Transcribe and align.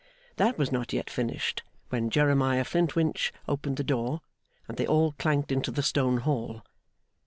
That 0.37 0.57
was 0.57 0.71
not 0.71 0.93
yet 0.93 1.11
finished 1.11 1.61
when 1.89 2.09
Jeremiah 2.09 2.63
Flintwinch 2.63 3.31
opened 3.47 3.77
the 3.77 3.83
door, 3.83 4.21
and 4.67 4.75
they 4.75 4.87
all 4.87 5.11
clanked 5.19 5.51
into 5.51 5.69
the 5.69 5.83
stone 5.83 6.17
hall. 6.21 6.63